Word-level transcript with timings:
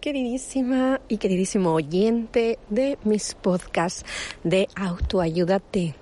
Queridísima 0.00 1.00
y 1.06 1.18
queridísimo 1.18 1.72
oyente 1.72 2.58
de 2.68 2.98
mis 3.04 3.34
podcasts 3.34 4.04
de 4.42 4.66
autoayúdate. 4.74 5.94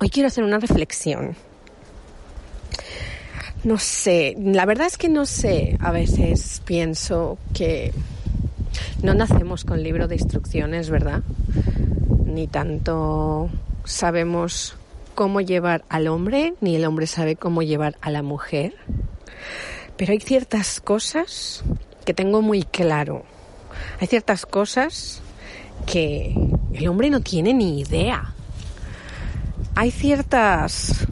Hoy 0.00 0.08
quiero 0.08 0.28
hacer 0.28 0.44
una 0.44 0.58
reflexión. 0.58 1.36
No 3.64 3.76
sé, 3.76 4.34
la 4.38 4.64
verdad 4.64 4.86
es 4.86 4.96
que 4.96 5.10
no 5.10 5.26
sé, 5.26 5.76
a 5.78 5.92
veces 5.92 6.62
pienso 6.64 7.36
que 7.52 7.92
no 9.02 9.12
nacemos 9.12 9.64
con 9.64 9.82
libro 9.82 10.08
de 10.08 10.14
instrucciones, 10.14 10.88
¿verdad? 10.88 11.22
Ni 12.24 12.46
tanto 12.46 13.50
sabemos 13.84 14.74
cómo 15.14 15.42
llevar 15.42 15.84
al 15.90 16.08
hombre, 16.08 16.54
ni 16.62 16.76
el 16.76 16.86
hombre 16.86 17.06
sabe 17.06 17.36
cómo 17.36 17.62
llevar 17.62 17.98
a 18.00 18.10
la 18.10 18.22
mujer. 18.22 18.74
Pero 19.98 20.12
hay 20.12 20.20
ciertas 20.20 20.80
cosas 20.80 21.62
que 22.04 22.14
tengo 22.14 22.42
muy 22.42 22.62
claro. 22.62 23.24
Hay 24.00 24.06
ciertas 24.06 24.46
cosas 24.46 25.22
que 25.86 26.34
el 26.72 26.88
hombre 26.88 27.10
no 27.10 27.20
tiene 27.20 27.54
ni 27.54 27.80
idea. 27.80 28.34
Hay 29.74 29.90
ciertas 29.90 31.06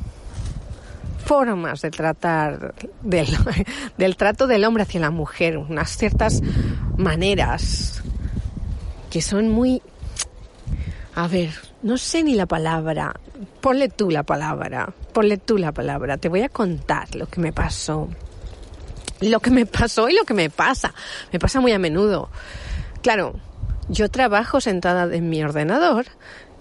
formas 1.25 1.83
de 1.83 1.91
tratar 1.91 2.75
del, 3.03 3.29
del, 3.99 4.17
trato 4.17 4.47
del 4.47 4.65
hombre 4.65 4.85
hacia 4.85 5.01
la 5.01 5.11
mujer, 5.11 5.59
unas 5.59 5.97
ciertas 5.97 6.41
maneras 6.97 8.03
que 9.11 9.23
son 9.23 9.49
muy... 9.49 9.83
A 11.15 11.27
ver, 11.27 11.51
no 11.83 11.99
sé 11.99 12.23
ni 12.23 12.35
la 12.35 12.47
palabra. 12.47 13.15
Ponle 13.61 13.89
tú 13.89 14.11
la 14.11 14.23
palabra. 14.23 14.93
Ponle 15.13 15.37
tú 15.37 15.59
la 15.59 15.73
palabra. 15.73 16.17
Te 16.17 16.29
voy 16.29 16.43
a 16.43 16.49
contar 16.49 17.15
lo 17.17 17.27
que 17.27 17.41
me 17.41 17.53
pasó 17.53 18.09
lo 19.31 19.41
que 19.41 19.51
me 19.51 19.67
pasó 19.67 20.09
y 20.09 20.15
lo 20.15 20.25
que 20.25 20.35
me 20.35 20.51
pasa. 20.51 20.95
Me 21.33 21.39
pasa 21.39 21.61
muy 21.61 21.73
a 21.73 21.79
menudo. 21.79 22.31
Claro, 23.03 23.35
yo 23.89 24.11
trabajo 24.11 24.61
sentada 24.61 25.15
en 25.15 25.29
mi 25.29 25.43
ordenador 25.43 26.07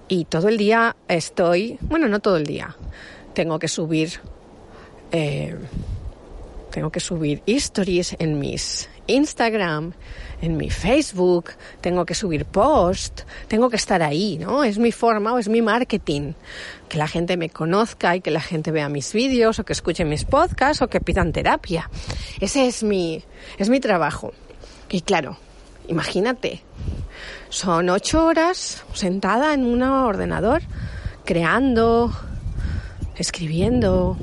y 0.07 0.25
todo 0.25 0.47
el 0.47 0.57
día 0.57 0.95
estoy, 1.07 1.77
bueno, 1.81 2.07
no 2.07 2.19
todo 2.19 2.37
el 2.37 2.45
día, 2.45 2.75
tengo 3.33 3.59
que 3.59 3.67
subir, 3.67 4.19
eh, 5.11 5.55
tengo 6.71 6.89
que 6.91 6.99
subir 6.99 7.43
stories 7.45 8.15
en 8.19 8.39
mis 8.39 8.89
Instagram, 9.07 9.93
en 10.41 10.57
mi 10.57 10.69
Facebook, 10.69 11.51
tengo 11.81 12.05
que 12.05 12.13
subir 12.13 12.45
post, 12.45 13.21
tengo 13.47 13.69
que 13.69 13.75
estar 13.75 14.03
ahí, 14.03 14.37
¿no? 14.37 14.63
Es 14.63 14.77
mi 14.77 14.91
forma 14.91 15.33
o 15.33 15.39
es 15.39 15.49
mi 15.49 15.61
marketing. 15.61 16.33
Que 16.89 16.97
la 16.97 17.07
gente 17.07 17.37
me 17.37 17.49
conozca 17.49 18.15
y 18.15 18.21
que 18.21 18.31
la 18.31 18.41
gente 18.41 18.71
vea 18.71 18.87
mis 18.87 19.13
vídeos 19.13 19.59
o 19.59 19.65
que 19.65 19.73
escuche 19.73 20.05
mis 20.05 20.25
podcasts 20.25 20.81
o 20.81 20.87
que 20.87 21.01
pidan 21.01 21.33
terapia. 21.33 21.89
Ese 22.39 22.67
es 22.67 22.83
mi, 22.83 23.23
es 23.57 23.69
mi 23.69 23.79
trabajo. 23.79 24.33
Y 24.89 25.01
claro, 25.01 25.37
imagínate, 25.87 26.61
son 27.49 27.89
ocho 27.89 28.25
horas 28.25 28.83
sentada 28.93 29.53
en 29.53 29.65
un 29.65 29.81
ordenador, 29.81 30.61
creando, 31.25 32.13
escribiendo, 33.15 34.17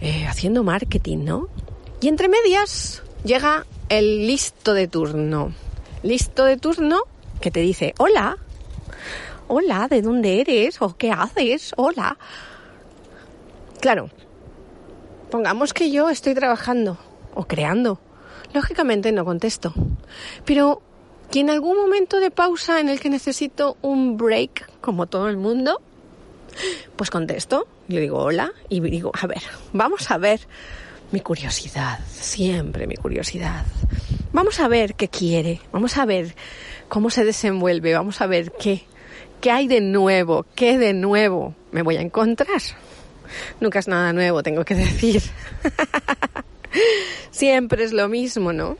eh, 0.00 0.26
haciendo 0.26 0.62
marketing, 0.62 1.24
¿no? 1.24 1.48
Y 2.00 2.08
entre 2.08 2.28
medias 2.28 3.02
llega 3.24 3.66
el 3.88 4.26
listo 4.26 4.74
de 4.74 4.86
turno. 4.86 5.52
Listo 6.02 6.44
de 6.44 6.56
turno 6.56 7.02
que 7.40 7.50
te 7.50 7.60
dice, 7.60 7.94
hola, 7.98 8.36
hola, 9.48 9.88
¿de 9.88 10.02
dónde 10.02 10.40
eres? 10.40 10.80
¿O 10.80 10.96
qué 10.96 11.10
haces? 11.10 11.72
Hola. 11.76 12.18
Claro, 13.80 14.10
pongamos 15.30 15.72
que 15.72 15.90
yo 15.90 16.10
estoy 16.10 16.34
trabajando 16.34 16.98
o 17.34 17.44
creando. 17.44 17.98
Lógicamente 18.52 19.10
no 19.12 19.24
contesto. 19.24 19.72
Pero 20.44 20.82
que 21.30 21.40
en 21.40 21.50
algún 21.50 21.76
momento 21.76 22.20
de 22.20 22.30
pausa 22.30 22.80
en 22.80 22.88
el 22.88 23.00
que 23.00 23.10
necesito 23.10 23.76
un 23.82 24.16
break, 24.16 24.80
como 24.80 25.06
todo 25.06 25.28
el 25.28 25.36
mundo, 25.36 25.80
pues 26.96 27.10
contesto. 27.10 27.66
Yo 27.88 28.00
digo 28.00 28.18
hola 28.18 28.52
y 28.68 28.80
digo, 28.80 29.10
a 29.20 29.26
ver, 29.26 29.42
vamos 29.72 30.10
a 30.10 30.18
ver 30.18 30.40
mi 31.14 31.20
curiosidad, 31.20 32.00
siempre 32.10 32.88
mi 32.88 32.96
curiosidad. 32.96 33.64
Vamos 34.32 34.58
a 34.58 34.66
ver 34.66 34.96
qué 34.96 35.06
quiere, 35.06 35.60
vamos 35.70 35.96
a 35.96 36.04
ver 36.06 36.34
cómo 36.88 37.08
se 37.08 37.24
desenvuelve, 37.24 37.94
vamos 37.94 38.20
a 38.20 38.26
ver 38.26 38.50
qué, 38.50 38.82
qué 39.40 39.52
hay 39.52 39.68
de 39.68 39.80
nuevo, 39.80 40.44
qué 40.56 40.76
de 40.76 40.92
nuevo 40.92 41.54
me 41.70 41.82
voy 41.82 41.98
a 41.98 42.00
encontrar. 42.00 42.60
Nunca 43.60 43.78
es 43.78 43.86
nada 43.86 44.12
nuevo, 44.12 44.42
tengo 44.42 44.64
que 44.64 44.74
decir. 44.74 45.22
siempre 47.30 47.84
es 47.84 47.92
lo 47.92 48.08
mismo, 48.08 48.52
¿no? 48.52 48.76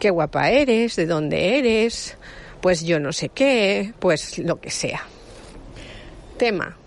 Qué 0.00 0.08
guapa 0.08 0.48
eres, 0.48 0.96
de 0.96 1.04
dónde 1.04 1.58
eres, 1.58 2.16
pues 2.62 2.82
yo 2.82 2.98
no 2.98 3.12
sé 3.12 3.28
qué, 3.28 3.92
pues 3.98 4.38
lo 4.38 4.58
que 4.58 4.70
sea. 4.70 5.02
Tema. 6.38 6.78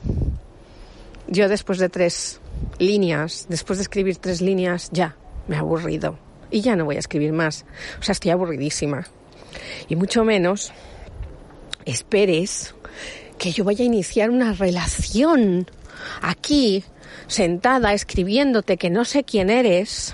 Yo 1.28 1.48
después 1.50 1.78
de 1.78 1.90
tres 1.90 2.42
líneas, 2.80 3.46
después 3.50 3.80
de 3.80 3.84
escribir 3.84 4.18
tres 4.18 4.42
líneas, 4.42 4.90
ya, 4.92 5.16
me 5.48 5.56
he 5.56 5.60
aburrido. 5.60 6.18
Y 6.50 6.62
ya 6.62 6.76
no 6.76 6.86
voy 6.86 6.96
a 6.96 7.00
escribir 7.00 7.34
más. 7.34 7.66
O 8.00 8.04
sea, 8.04 8.14
estoy 8.14 8.32
aburridísima. 8.32 9.08
Y 9.90 9.96
mucho 9.96 10.24
menos 10.24 10.72
esperes 11.86 12.76
que 13.38 13.52
yo 13.52 13.64
vaya 13.64 13.84
a 13.84 13.88
iniciar 13.88 14.30
una 14.30 14.54
relación 14.54 15.68
aquí, 16.22 16.84
sentada, 17.28 17.94
escribiéndote 17.94 18.78
que 18.78 18.90
no 18.90 19.06
sé 19.06 19.24
quién 19.24 19.50
eres. 19.50 20.14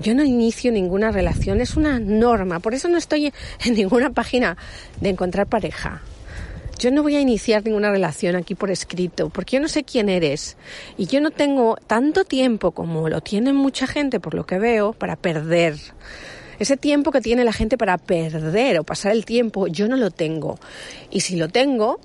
Yo 0.00 0.14
no 0.14 0.24
inicio 0.24 0.72
ninguna 0.72 1.10
relación, 1.10 1.60
es 1.60 1.76
una 1.76 1.98
norma. 1.98 2.60
Por 2.60 2.74
eso 2.74 2.88
no 2.88 2.98
estoy 2.98 3.32
en 3.64 3.74
ninguna 3.74 4.10
página 4.10 4.56
de 5.00 5.10
encontrar 5.10 5.46
pareja. 5.46 6.02
Yo 6.78 6.90
no 6.90 7.02
voy 7.02 7.16
a 7.16 7.20
iniciar 7.20 7.64
ninguna 7.64 7.90
relación 7.90 8.36
aquí 8.36 8.54
por 8.54 8.70
escrito, 8.70 9.28
porque 9.30 9.56
yo 9.56 9.62
no 9.62 9.68
sé 9.68 9.84
quién 9.84 10.08
eres. 10.08 10.56
Y 10.98 11.06
yo 11.06 11.20
no 11.20 11.30
tengo 11.30 11.76
tanto 11.86 12.24
tiempo 12.24 12.72
como 12.72 13.08
lo 13.08 13.20
tiene 13.20 13.52
mucha 13.52 13.86
gente, 13.86 14.20
por 14.20 14.34
lo 14.34 14.44
que 14.44 14.58
veo, 14.58 14.92
para 14.92 15.16
perder. 15.16 15.76
Ese 16.58 16.76
tiempo 16.76 17.10
que 17.10 17.20
tiene 17.20 17.44
la 17.44 17.52
gente 17.52 17.78
para 17.78 17.98
perder 17.98 18.78
o 18.78 18.84
pasar 18.84 19.12
el 19.12 19.24
tiempo, 19.24 19.66
yo 19.66 19.88
no 19.88 19.96
lo 19.96 20.10
tengo. 20.10 20.58
Y 21.10 21.20
si 21.20 21.36
lo 21.36 21.48
tengo, 21.48 22.00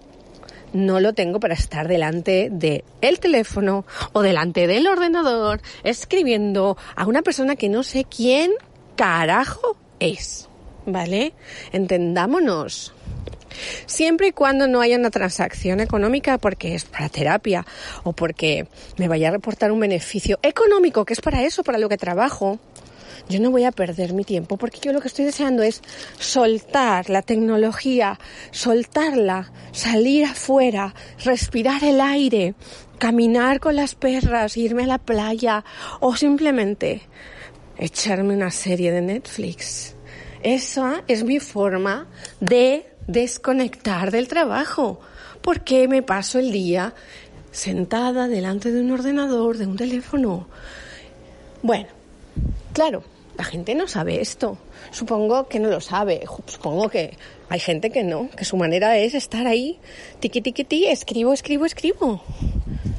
no 0.74 1.00
lo 1.00 1.14
tengo 1.14 1.40
para 1.40 1.54
estar 1.54 1.88
delante 1.88 2.50
del 2.52 2.84
el 3.02 3.20
teléfono 3.20 3.86
o 4.14 4.22
delante 4.22 4.68
del 4.68 4.88
ordenador 4.88 5.62
escribiendo 5.84 6.78
a 6.96 7.06
una 7.06 7.22
persona 7.22 7.56
que 7.56 7.70
no 7.70 7.84
sé 7.84 8.06
quién 8.06 8.52
carajo 8.96 9.78
es. 10.00 10.48
¿Vale? 10.86 11.34
Entendámonos. 11.72 12.94
Siempre 13.86 14.28
y 14.28 14.32
cuando 14.32 14.68
no 14.68 14.82
haya 14.82 14.98
una 14.98 15.10
transacción 15.10 15.80
económica 15.80 16.38
porque 16.38 16.76
es 16.76 16.86
para 16.86 17.10
terapia 17.10 17.66
o 18.04 18.14
porque 18.14 18.68
me 18.98 19.08
vaya 19.08 19.30
a 19.30 19.32
reportar 19.32 19.72
un 19.72 19.80
beneficio 19.80 20.40
económico, 20.42 21.06
que 21.06 21.14
es 21.14 21.22
para 21.22 21.44
eso, 21.44 21.64
para 21.64 21.78
lo 21.78 21.90
que 21.90 21.98
trabajo, 21.98 22.60
yo 23.30 23.40
no 23.40 23.52
voy 23.52 23.64
a 23.64 23.72
perder 23.72 24.14
mi 24.14 24.24
tiempo 24.24 24.58
porque 24.58 24.80
yo 24.82 24.92
lo 24.92 25.02
que 25.02 25.08
estoy 25.08 25.26
deseando 25.26 25.62
es 25.62 25.82
soltar 26.18 27.10
la 27.10 27.22
tecnología, 27.22 28.20
soltarla, 28.52 29.52
salir 29.72 30.26
afuera, 30.26 30.96
respirar 31.24 31.84
el 31.84 32.02
aire, 32.02 32.56
caminar 32.98 33.60
con 33.60 33.76
las 33.76 33.94
perras, 33.94 34.58
irme 34.58 34.84
a 34.84 34.88
la 34.88 34.98
playa 34.98 35.64
o 36.00 36.16
simplemente 36.16 37.02
echarme 37.78 38.34
una 38.34 38.52
serie 38.52 38.92
de 38.92 39.02
Netflix. 39.02 39.96
Esa 40.42 41.04
es 41.08 41.24
mi 41.24 41.40
forma 41.40 42.08
de 42.40 42.86
desconectar 43.10 44.12
del 44.12 44.28
trabajo. 44.28 45.00
porque 45.42 45.88
me 45.88 46.04
paso 46.04 46.38
el 46.38 46.52
día 46.52 46.94
sentada 47.52 48.28
delante 48.28 48.72
de 48.72 48.82
un 48.82 48.92
ordenador, 48.92 49.58
de 49.58 49.68
un 49.68 49.78
teléfono? 49.78 50.48
Bueno, 51.64 51.88
claro, 52.74 53.04
La 53.40 53.46
gente 53.46 53.74
no 53.74 53.88
sabe 53.88 54.20
esto. 54.20 54.58
Supongo 54.92 55.48
que 55.48 55.60
no 55.60 55.70
lo 55.70 55.80
sabe. 55.80 56.28
Supongo 56.46 56.90
que 56.90 57.16
hay 57.48 57.62
gente 57.62 57.90
que 57.90 58.04
no, 58.04 58.30
que 58.36 58.44
su 58.44 58.58
manera 58.58 58.98
es 58.98 59.14
estar 59.14 59.48
ahí, 59.48 59.80
tiqui 60.20 60.42
tiqui 60.42 60.66
ti, 60.66 60.88
escribo, 60.88 61.32
escribo, 61.32 61.66
escribo. 61.66 62.22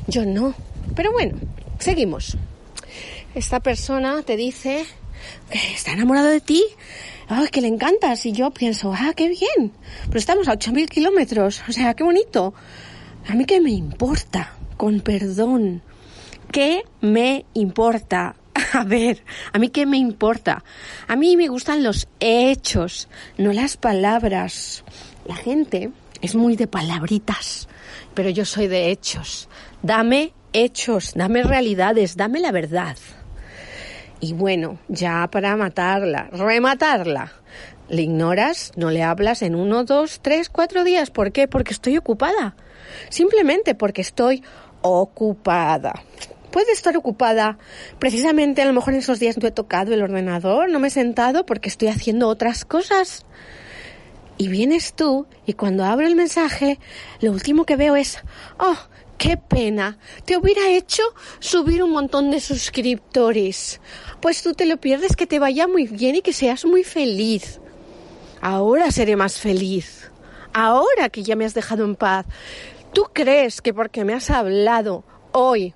Yo 0.09 0.25
no. 0.25 0.55
Pero 0.97 1.12
bueno, 1.12 1.39
seguimos. 1.79 2.39
Esta 3.35 3.61
persona 3.61 4.23
te 4.23 4.39
dice 4.39 4.87
que 5.51 5.59
está 5.75 5.93
enamorado 5.93 6.29
de 6.29 6.41
ti, 6.41 6.65
que 7.50 7.61
le 7.61 7.69
encantas. 7.69 8.27
Y 8.27 8.32
yo 8.32 8.50
pienso, 8.50 8.93
ah, 8.93 9.12
qué 9.15 9.29
bien. 9.29 9.73
Pero 10.06 10.19
estamos 10.19 10.49
a 10.49 10.55
8.000 10.55 10.88
kilómetros. 10.88 11.62
O 11.69 11.73
sea, 11.73 11.94
qué 11.94 12.05
bonito. 12.05 12.55
A 13.29 13.35
mí 13.35 13.44
qué 13.44 13.61
me 13.61 13.71
importa, 13.71 14.55
con 14.77 15.00
perdón. 15.00 15.82
¿Qué 16.50 16.82
me 17.00 17.44
importa? 17.55 18.35
A 18.73 18.85
ver, 18.85 19.23
a 19.53 19.59
mí 19.59 19.69
qué 19.69 19.87
me 19.87 19.99
importa. 19.99 20.65
A 21.06 21.17
mí 21.17 21.37
me 21.37 21.49
gustan 21.49 21.82
los 21.82 22.09
hechos, 22.19 23.09
no 23.38 23.53
las 23.53 23.76
palabras. 23.76 24.85
La 25.26 25.37
gente 25.37 25.91
es 26.21 26.35
muy 26.35 26.56
de 26.56 26.67
palabritas, 26.67 27.69
pero 28.15 28.31
yo 28.31 28.44
soy 28.44 28.67
de 28.67 28.91
hechos. 28.91 29.49
Dame 29.83 30.33
hechos, 30.53 31.12
dame 31.15 31.43
realidades, 31.43 32.17
dame 32.17 32.41
la 32.41 32.53
verdad. 32.53 32.97
Y 34.21 34.35
bueno, 34.35 34.79
ya 34.89 35.29
para 35.31 35.57
matarla, 35.57 36.29
rematarla. 36.31 37.33
Le 37.89 38.03
ignoras, 38.03 38.73
no 38.77 38.91
le 38.91 39.03
hablas 39.03 39.43
en 39.43 39.55
uno, 39.55 39.85
dos, 39.85 40.21
tres, 40.21 40.49
cuatro 40.49 40.85
días. 40.85 41.11
¿Por 41.11 41.33
qué? 41.33 41.49
Porque 41.49 41.73
estoy 41.73 41.97
ocupada. 41.97 42.55
Simplemente 43.09 43.75
porque 43.75 44.03
estoy 44.03 44.45
ocupada. 44.83 45.95
Puede 46.51 46.73
estar 46.73 46.97
ocupada. 46.97 47.59
Precisamente 47.99 48.63
a 48.63 48.67
lo 48.67 48.73
mejor 48.73 48.93
en 48.93 49.01
esos 49.01 49.19
días 49.21 49.39
no 49.39 49.49
he 49.49 49.53
tocado 49.53 49.95
el 49.95 50.03
ordenador, 50.03 50.69
no 50.69 50.81
me 50.81 50.89
he 50.89 50.91
sentado 50.91 51.47
porque 51.47 51.69
estoy 51.69 51.89
haciendo 51.89 52.29
otras 52.29 52.65
cosas. 52.65 53.25
Y 54.37 54.49
vienes 54.49 54.95
tú 54.95 55.27
y 55.47 55.55
cuando 55.55 55.85
abro 55.85 56.07
el 56.07 56.17
mensaje, 56.17 56.79
lo 57.21 57.31
último 57.33 57.65
que 57.65 57.77
veo 57.77 57.97
es, 57.97 58.19
oh, 58.59 58.77
qué 59.21 59.37
pena, 59.37 59.99
te 60.25 60.39
hubiera 60.39 60.71
hecho 60.71 61.03
subir 61.41 61.83
un 61.83 61.93
montón 61.93 62.31
de 62.31 62.41
suscriptores. 62.41 63.79
Pues 64.23 64.43
tú 64.43 64.55
te 64.55 64.65
lo 64.65 64.79
pierdes, 64.79 65.15
que 65.15 65.27
te 65.27 65.39
vaya 65.39 65.69
muy 65.69 65.87
bien 65.87 66.17
y 66.17 66.23
que 66.23 66.33
seas 66.33 66.65
muy 66.65 66.85
feliz. 66.85 67.61
Ahora 68.41 68.91
seré 68.91 69.17
más 69.17 69.39
feliz. 69.39 70.11
Ahora 70.55 71.11
que 71.11 71.23
ya 71.23 71.37
me 71.37 71.45
has 71.45 71.53
dejado 71.53 71.85
en 71.85 71.97
paz. 71.97 72.25
¿Tú 72.95 73.11
crees 73.13 73.61
que 73.61 73.75
porque 73.75 74.07
me 74.07 74.15
has 74.15 74.31
hablado 74.31 75.05
hoy 75.33 75.75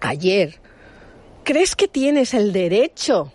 ayer, 0.00 0.58
¿crees 1.44 1.76
que 1.76 1.86
tienes 1.86 2.32
el 2.32 2.52
derecho 2.52 3.30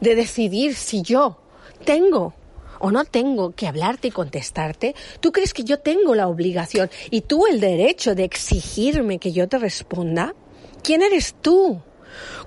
de 0.00 0.16
decidir 0.16 0.74
si 0.74 1.02
yo 1.02 1.40
tengo 1.84 2.34
o 2.78 2.90
no 2.90 3.04
tengo 3.04 3.52
que 3.52 3.66
hablarte 3.66 4.08
y 4.08 4.10
contestarte? 4.10 4.94
¿Tú 5.20 5.32
crees 5.32 5.54
que 5.54 5.64
yo 5.64 5.80
tengo 5.80 6.14
la 6.14 6.28
obligación 6.28 6.90
y 7.10 7.22
tú 7.22 7.46
el 7.46 7.60
derecho 7.60 8.14
de 8.14 8.24
exigirme 8.24 9.18
que 9.18 9.32
yo 9.32 9.48
te 9.48 9.58
responda? 9.58 10.34
¿Quién 10.82 11.02
eres 11.02 11.34
tú? 11.40 11.80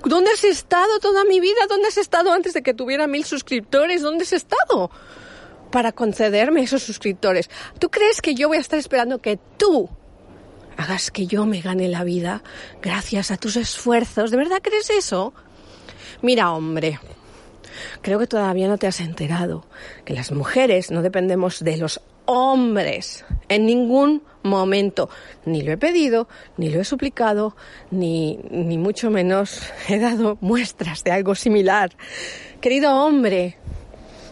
¿Dónde 0.05 0.31
has 0.31 0.43
estado 0.43 0.99
toda 0.99 1.23
mi 1.25 1.39
vida? 1.39 1.59
¿Dónde 1.67 1.87
has 1.87 1.97
estado 1.97 2.31
antes 2.31 2.53
de 2.53 2.61
que 2.61 2.73
tuviera 2.73 3.07
mil 3.07 3.25
suscriptores? 3.25 4.01
¿Dónde 4.01 4.23
has 4.23 4.33
estado? 4.33 4.91
Para 5.71 5.91
concederme 5.91 6.61
esos 6.61 6.83
suscriptores. 6.83 7.49
¿Tú 7.79 7.89
crees 7.89 8.21
que 8.21 8.35
yo 8.35 8.47
voy 8.47 8.57
a 8.57 8.61
estar 8.61 8.79
esperando 8.79 9.19
que 9.19 9.39
tú 9.57 9.89
hagas 10.77 11.09
que 11.11 11.27
yo 11.27 11.45
me 11.45 11.59
gane 11.59 11.87
la 11.87 12.03
vida 12.03 12.43
gracias 12.81 13.31
a 13.31 13.37
tus 13.37 13.57
esfuerzos. 13.57 14.31
¿De 14.31 14.37
verdad 14.37 14.61
crees 14.61 14.89
eso? 14.91 15.33
Mira, 16.21 16.51
hombre, 16.51 16.99
creo 18.01 18.19
que 18.19 18.27
todavía 18.27 18.67
no 18.67 18.77
te 18.77 18.87
has 18.87 18.99
enterado 18.99 19.65
que 20.05 20.13
las 20.13 20.31
mujeres 20.31 20.91
no 20.91 21.01
dependemos 21.01 21.63
de 21.63 21.77
los 21.77 22.01
hombres 22.25 23.25
en 23.49 23.65
ningún 23.65 24.21
momento. 24.43 25.09
Ni 25.45 25.61
lo 25.61 25.71
he 25.71 25.77
pedido, 25.77 26.27
ni 26.57 26.69
lo 26.69 26.81
he 26.81 26.83
suplicado, 26.83 27.55
ni, 27.89 28.39
ni 28.51 28.77
mucho 28.77 29.09
menos 29.09 29.61
he 29.87 29.99
dado 29.99 30.37
muestras 30.41 31.03
de 31.03 31.11
algo 31.11 31.35
similar. 31.35 31.91
Querido 32.61 32.93
hombre, 32.95 33.57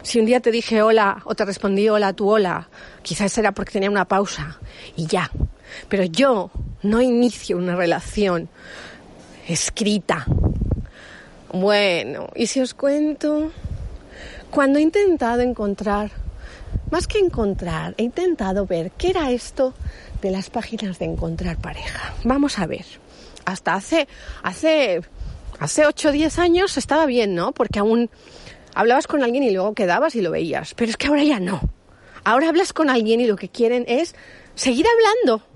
si 0.02 0.20
un 0.20 0.26
día 0.26 0.40
te 0.40 0.52
dije 0.52 0.82
hola 0.82 1.22
o 1.24 1.34
te 1.34 1.44
respondí 1.44 1.88
hola 1.88 2.12
tu 2.12 2.28
hola, 2.28 2.68
quizás 3.02 3.36
era 3.38 3.52
porque 3.52 3.72
tenía 3.72 3.90
una 3.90 4.06
pausa 4.06 4.60
y 4.94 5.06
ya, 5.06 5.30
pero 5.88 6.04
yo 6.04 6.50
no 6.82 7.02
inicio 7.02 7.56
una 7.56 7.74
relación 7.74 8.48
escrita. 9.48 10.26
Bueno, 11.52 12.28
y 12.34 12.46
si 12.46 12.60
os 12.60 12.74
cuento, 12.74 13.52
cuando 14.50 14.78
he 14.78 14.82
intentado 14.82 15.42
encontrar, 15.42 16.10
más 16.90 17.06
que 17.06 17.18
encontrar, 17.18 17.94
he 17.98 18.02
intentado 18.02 18.66
ver 18.66 18.90
qué 18.92 19.10
era 19.10 19.30
esto 19.30 19.74
de 20.22 20.30
las 20.30 20.50
páginas 20.50 20.98
de 20.98 21.04
encontrar 21.06 21.58
pareja. 21.58 22.14
Vamos 22.24 22.58
a 22.58 22.66
ver. 22.66 22.84
Hasta 23.44 23.74
hace, 23.74 24.08
hace, 24.42 25.02
hace 25.58 25.86
8 25.86 26.08
o 26.08 26.12
10 26.12 26.38
años 26.38 26.76
estaba 26.76 27.06
bien, 27.06 27.34
¿no? 27.34 27.52
Porque 27.52 27.78
aún 27.78 28.10
hablabas 28.74 29.06
con 29.06 29.22
alguien 29.22 29.42
y 29.42 29.50
luego 29.50 29.74
quedabas 29.74 30.14
y 30.16 30.20
lo 30.20 30.30
veías. 30.30 30.74
Pero 30.74 30.90
es 30.90 30.96
que 30.96 31.06
ahora 31.06 31.22
ya 31.22 31.38
no. 31.38 31.60
Ahora 32.24 32.48
hablas 32.48 32.72
con 32.72 32.90
alguien 32.90 33.20
y 33.20 33.26
lo 33.26 33.36
que 33.36 33.48
quieren 33.48 33.84
es 33.86 34.14
seguir 34.56 34.86
hablando. 34.86 35.46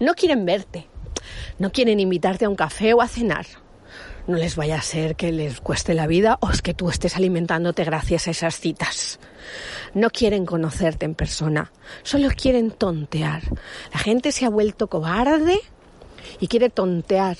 No 0.00 0.14
quieren 0.14 0.46
verte. 0.46 0.86
No 1.58 1.70
quieren 1.70 2.00
invitarte 2.00 2.46
a 2.46 2.48
un 2.48 2.56
café 2.56 2.94
o 2.94 3.02
a 3.02 3.08
cenar. 3.08 3.46
No 4.28 4.36
les 4.36 4.54
vaya 4.54 4.76
a 4.76 4.82
ser 4.82 5.16
que 5.16 5.32
les 5.32 5.60
cueste 5.60 5.94
la 5.94 6.06
vida 6.06 6.38
o 6.40 6.50
es 6.50 6.62
que 6.62 6.74
tú 6.74 6.88
estés 6.88 7.16
alimentándote 7.16 7.82
gracias 7.82 8.28
a 8.28 8.30
esas 8.30 8.60
citas. 8.60 9.18
No 9.94 10.10
quieren 10.10 10.46
conocerte 10.46 11.04
en 11.04 11.16
persona, 11.16 11.72
solo 12.04 12.28
quieren 12.36 12.70
tontear. 12.70 13.42
La 13.92 13.98
gente 13.98 14.30
se 14.30 14.44
ha 14.44 14.50
vuelto 14.50 14.86
cobarde 14.86 15.58
y 16.38 16.46
quiere 16.46 16.70
tontear. 16.70 17.36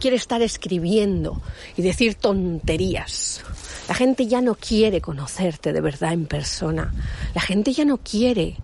Quiere 0.00 0.16
estar 0.16 0.42
escribiendo 0.42 1.40
y 1.76 1.82
decir 1.82 2.16
tonterías. 2.16 3.44
La 3.86 3.94
gente 3.94 4.26
ya 4.26 4.40
no 4.40 4.56
quiere 4.56 5.00
conocerte 5.00 5.72
de 5.72 5.80
verdad 5.80 6.12
en 6.12 6.26
persona. 6.26 6.92
La 7.36 7.40
gente 7.40 7.72
ya 7.72 7.84
no 7.84 7.98
quiere 7.98 8.56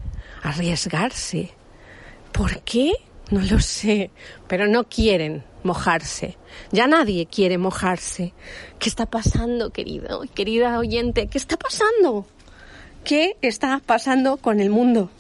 arriesgarse 0.42 1.52
¿Por 2.32 2.60
qué? 2.60 2.92
No 3.30 3.40
lo 3.40 3.60
sé, 3.60 4.10
pero 4.46 4.69
no 4.69 4.84
quieren 4.84 5.42
mojarse. 5.62 6.37
Ya 6.72 6.87
nadie 6.87 7.26
quiere 7.26 7.58
mojarse. 7.58 8.32
¿Qué 8.78 8.88
está 8.88 9.06
pasando, 9.06 9.70
querido, 9.70 10.22
querida 10.34 10.78
oyente? 10.78 11.28
¿Qué 11.28 11.38
está 11.38 11.56
pasando? 11.56 12.26
¿Qué 13.04 13.37
está 13.42 13.80
pasando 13.85 14.37
con 14.37 14.61
el 14.61 14.71
mundo? 14.71 15.11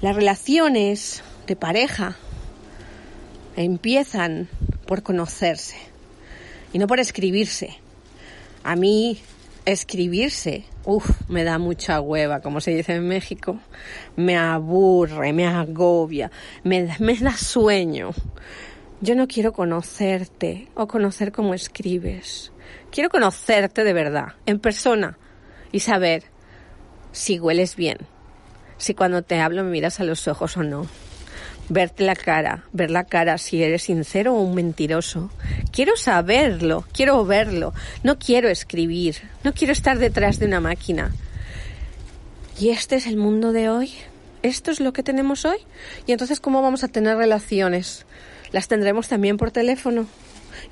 Las 0.00 0.16
relaciones 0.16 1.22
de 1.46 1.56
pareja 1.56 2.16
empiezan 3.56 4.48
por 4.86 5.02
conocerse 5.02 5.76
y 6.72 6.78
no 6.78 6.86
por 6.86 7.00
escribirse. 7.00 7.76
A 8.64 8.76
mí 8.76 9.20
escribirse, 9.64 10.64
uff, 10.84 11.10
me 11.28 11.44
da 11.44 11.58
mucha 11.58 12.00
hueva, 12.00 12.40
como 12.40 12.60
se 12.60 12.72
dice 12.72 12.94
en 12.94 13.06
México. 13.06 13.58
Me 14.16 14.36
aburre, 14.36 15.32
me 15.32 15.46
agobia, 15.46 16.30
me, 16.64 16.96
me 16.98 17.16
da 17.16 17.36
sueño. 17.36 18.10
Yo 19.00 19.14
no 19.14 19.26
quiero 19.28 19.52
conocerte 19.52 20.68
o 20.74 20.86
conocer 20.86 21.32
cómo 21.32 21.54
escribes. 21.54 22.52
Quiero 22.90 23.08
conocerte 23.08 23.84
de 23.84 23.92
verdad, 23.92 24.34
en 24.46 24.58
persona, 24.58 25.18
y 25.72 25.80
saber 25.80 26.24
si 27.12 27.40
hueles 27.40 27.76
bien, 27.76 27.98
si 28.78 28.94
cuando 28.94 29.22
te 29.22 29.40
hablo 29.40 29.64
me 29.64 29.70
miras 29.70 30.00
a 30.00 30.04
los 30.04 30.28
ojos 30.28 30.56
o 30.56 30.62
no 30.62 30.86
verte 31.70 32.04
la 32.04 32.16
cara, 32.16 32.64
ver 32.72 32.90
la 32.90 33.04
cara 33.04 33.38
si 33.38 33.62
eres 33.62 33.84
sincero 33.84 34.34
o 34.34 34.42
un 34.42 34.54
mentiroso. 34.54 35.30
Quiero 35.70 35.96
saberlo, 35.96 36.84
quiero 36.92 37.24
verlo, 37.24 37.72
no 38.02 38.18
quiero 38.18 38.48
escribir, 38.48 39.16
no 39.44 39.54
quiero 39.54 39.72
estar 39.72 39.98
detrás 39.98 40.38
de 40.40 40.46
una 40.46 40.60
máquina. 40.60 41.14
¿Y 42.58 42.70
este 42.70 42.96
es 42.96 43.06
el 43.06 43.16
mundo 43.16 43.52
de 43.52 43.70
hoy? 43.70 43.92
¿Esto 44.42 44.72
es 44.72 44.80
lo 44.80 44.92
que 44.92 45.04
tenemos 45.04 45.44
hoy? 45.44 45.58
¿Y 46.06 46.12
entonces 46.12 46.40
cómo 46.40 46.60
vamos 46.60 46.82
a 46.82 46.88
tener 46.88 47.16
relaciones? 47.16 48.04
¿Las 48.52 48.68
tendremos 48.68 49.08
también 49.08 49.36
por 49.36 49.50
teléfono? 49.50 50.06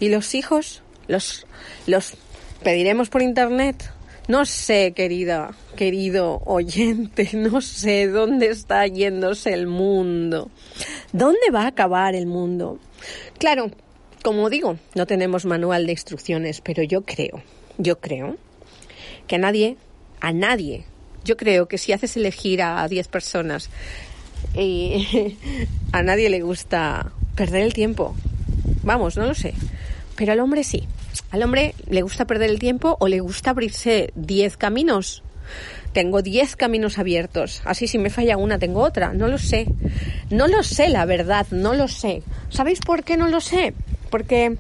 ¿Y 0.01 0.09
los 0.09 0.35
hijos? 0.35 0.83
¿Los, 1.07 1.47
los 1.87 2.15
pediremos 2.63 3.09
por 3.09 3.23
internet? 3.23 3.91
No 4.29 4.45
sé, 4.45 4.93
querida, 4.93 5.55
querido 5.75 6.43
oyente, 6.45 7.31
no 7.35 7.63
sé 7.63 8.09
dónde 8.09 8.49
está 8.49 8.87
yéndose 8.87 9.55
el 9.55 9.67
mundo. 9.67 10.51
¿Dónde 11.13 11.51
va 11.53 11.63
a 11.63 11.69
acabar 11.69 12.15
el 12.15 12.27
mundo? 12.27 12.79
Claro, 13.39 13.71
como 14.23 14.51
digo, 14.51 14.77
no 14.95 15.07
tenemos 15.07 15.47
manual 15.47 15.87
de 15.87 15.93
instrucciones, 15.93 16.61
pero 16.61 16.83
yo 16.83 17.03
creo, 17.03 17.43
yo 17.79 18.01
creo 18.01 18.37
que 19.27 19.37
a 19.37 19.39
nadie, 19.39 19.79
a 20.21 20.33
nadie, 20.33 20.85
yo 21.25 21.39
creo 21.39 21.67
que 21.67 21.79
si 21.79 21.93
haces 21.93 22.17
elegir 22.17 22.61
a 22.61 22.87
10 22.87 23.09
personas, 23.09 23.71
eh, 24.55 25.37
a 25.93 26.03
nadie 26.03 26.29
le 26.29 26.43
gusta 26.43 27.13
perder 27.39 27.63
el 27.63 27.73
tiempo. 27.73 28.17
Vamos, 28.83 29.17
no 29.17 29.25
lo 29.25 29.35
sé. 29.35 29.55
Pero 30.17 30.33
al 30.33 30.41
hombre 30.41 30.65
sí. 30.65 30.89
al 31.31 31.45
hombre 31.45 31.73
le 31.89 32.03
gusta 32.03 32.27
perder 32.27 32.51
el 32.51 32.59
tiempo 32.59 32.97
o 32.99 33.07
le 33.07 33.21
gusta 33.21 33.51
abrirse 33.51 34.13
10 34.17 34.57
caminos. 34.57 35.23
Tengo 35.93 36.21
10 36.21 36.57
caminos 36.57 36.99
abiertos. 36.99 37.63
Así 37.65 37.87
si 37.87 37.97
me 37.97 38.11
falla 38.11 38.37
una, 38.37 38.59
tengo 38.59 38.83
otra. 38.83 39.15
No 39.15 39.29
lo 39.29 39.39
sé. 39.39 39.69
No 40.31 40.49
lo 40.49 40.65
sé, 40.65 40.89
la 40.89 41.05
verdad, 41.05 41.47
no 41.53 41.75
lo 41.75 41.87
sé. 41.87 42.25
¿Sabéis 42.51 42.81
por 42.81 43.05
qué 43.05 43.17
no 43.17 43.29
lo 43.29 43.41
sé? 43.41 43.73
Porque 44.11 44.57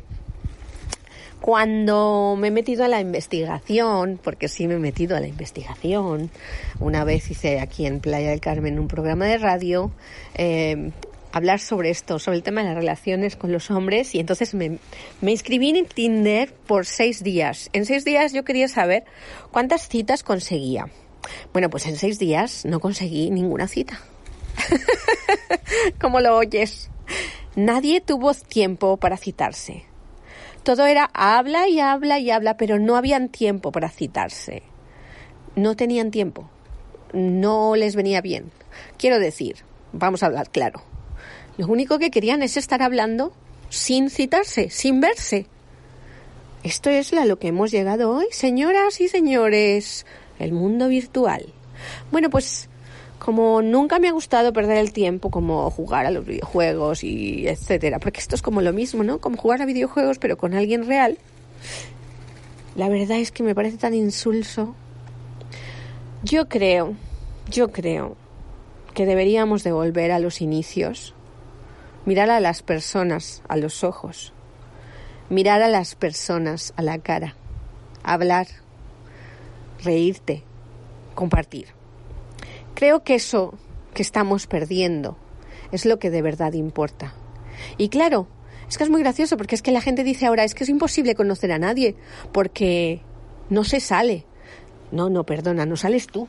cuando 1.40 2.37
me 2.38 2.49
he 2.49 2.50
metido 2.52 2.85
a 2.85 2.88
la 2.88 3.00
investigación, 3.00 4.20
porque 4.23 4.47
sí 4.47 4.68
me 4.68 4.75
he 4.75 4.78
metido 4.78 5.16
a 5.16 5.20
la 5.20 5.26
investigación, 5.26 6.30
una 6.78 7.02
vez 7.02 7.28
hice 7.28 7.58
aquí 7.58 7.87
en 7.87 7.99
Playa 7.99 8.30
del 8.30 8.40
Carmen 8.40 8.78
un 8.78 8.87
programa 8.87 9.26
de 9.26 9.38
radio, 9.38 9.90
eh, 10.35 10.92
hablar 11.32 11.61
sobre 11.61 11.90
esto, 11.90 12.18
sobre 12.18 12.38
el 12.38 12.42
tema 12.42 12.62
de 12.62 12.68
las 12.68 12.76
relaciones 12.76 13.37
con 13.37 13.52
los 13.52 13.70
hombres 13.70 14.14
y 14.14 14.20
entonces 14.20 14.54
me, 14.54 14.78
me 15.20 15.30
inscribí 15.32 15.70
en 15.70 15.87
Tinder 15.87 16.52
por 16.52 16.87
seis 16.87 17.23
días. 17.23 17.70
En 17.73 17.85
seis 17.87 18.04
días 18.04 18.32
yo 18.32 18.44
quería 18.44 18.68
saber 18.68 19.04
cuántas 19.50 19.88
citas 19.88 20.23
conseguía. 20.23 20.87
Bueno, 21.52 21.70
pues 21.70 21.87
en 21.87 21.97
seis 21.97 22.18
días 22.18 22.64
no 22.64 22.80
conseguí 22.80 23.30
ninguna 23.30 23.68
cita. 23.68 24.00
¿Cómo 26.00 26.20
lo 26.20 26.37
oyes? 26.37 26.90
Nadie 27.56 28.00
tuvo 28.00 28.35
tiempo 28.35 28.97
para 28.97 29.16
citarse. 29.16 29.85
Todo 30.62 30.87
era 30.87 31.11
habla 31.14 31.68
y 31.68 31.80
habla 31.80 32.18
y 32.18 32.30
habla, 32.30 32.56
pero 32.56 32.78
no 32.78 32.97
habían 32.97 33.28
tiempo 33.28 33.73
para 33.73 33.88
citarse. 33.88 34.62
No 35.56 35.76
tenían 35.76 36.11
tiempo. 36.11 36.49
No 37.12 37.75
les 37.75 37.97
venía 37.97 38.20
bien. 38.20 38.50
Quiero 38.99 39.18
decir, 39.18 39.56
vamos 39.92 40.23
a 40.23 40.26
hablar 40.26 40.50
claro. 40.50 40.82
Lo 41.59 41.67
único 41.67 41.99
que 41.99 42.12
querían 42.12 42.43
es 42.43 42.57
estar 42.57 42.83
hablando 42.83 43.33
sin 43.69 44.11
citarse, 44.11 44.71
sin 44.71 45.00
verse. 45.00 45.47
Esto 46.62 46.88
es 46.88 47.12
a 47.12 47.25
lo 47.25 47.41
que 47.41 47.49
hemos 47.49 47.73
llegado 47.73 48.11
hoy, 48.11 48.27
señoras 48.31 49.00
y 49.00 49.09
señores, 49.09 50.07
el 50.38 50.53
mundo 50.53 50.87
virtual. 50.87 51.47
Bueno, 52.12 52.31
pues 52.31 52.69
como 53.19 53.61
nunca 53.61 53.99
me 53.99 54.07
ha 54.07 54.12
gustado 54.12 54.53
perder 54.53 54.79
el 54.79 54.93
tiempo, 54.93 55.33
como 55.33 55.69
jugar 55.71 56.07
a 56.07 56.12
los 56.12 56.25
videojuegos 56.25 57.03
y 57.03 57.49
etcétera, 57.49 57.99
porque 57.99 58.21
esto 58.21 58.37
es 58.37 58.43
como 58.43 58.62
lo 58.62 58.73
mismo, 58.73 59.03
¿no? 59.03 59.19
Como 59.19 59.37
jugar 59.37 59.61
a 59.61 59.67
videojuegos 59.67 60.21
pero 60.21 60.38
con 60.38 60.55
alguien 60.55 60.87
real. 60.87 61.19
La 62.77 62.88
verdad 62.88 63.19
es 63.19 63.33
que 63.33 63.43
me 63.43 63.57
parece 63.57 63.79
tan 63.79 63.95
insulso. 63.95 64.77
Yo 66.23 66.49
creo, 66.49 66.95
yo 67.50 67.73
creo 67.73 68.17
que 68.95 69.07
deberíamos 69.07 69.65
de 69.65 69.73
volver 69.73 70.12
a 70.12 70.21
los 70.21 70.41
inicios 70.41 71.15
mirar 72.05 72.31
a 72.31 72.40
las 72.40 72.62
personas 72.62 73.43
a 73.49 73.57
los 73.57 73.85
ojos, 73.85 74.33
mirar 75.28 75.62
a 75.62 75.69
las 75.69 75.95
personas 75.95 76.73
a 76.76 76.83
la 76.83 76.99
cara, 76.99 77.37
hablar, 78.02 78.47
reírte, 79.83 80.43
compartir. 81.14 81.69
Creo 82.75 83.02
que 83.02 83.14
eso 83.14 83.55
que 83.95 84.02
estamos 84.02 84.47
perdiendo 84.47 85.17
es 85.73 85.85
lo 85.85 85.99
que 85.99 86.11
de 86.11 86.23
verdad 86.23 86.52
importa. 86.52 87.14
Y 87.76 87.88
claro, 87.88 88.28
es 88.69 88.78
que 88.78 88.85
es 88.85 88.90
muy 88.90 89.02
gracioso 89.02 89.37
porque 89.37 89.55
es 89.55 89.62
que 89.62 89.73
la 89.73 89.81
gente 89.81 90.05
dice 90.05 90.26
ahora 90.26 90.45
es 90.45 90.55
que 90.55 90.64
es 90.64 90.71
imposible 90.71 91.14
conocer 91.14 91.52
a 91.52 91.59
nadie 91.59 91.97
porque 92.33 93.02
no 93.50 93.64
se 93.64 93.81
sale. 93.81 94.26
No, 94.93 95.11
no, 95.11 95.25
perdona, 95.25 95.67
no 95.67 95.76
sales 95.76 96.07
tú. 96.07 96.28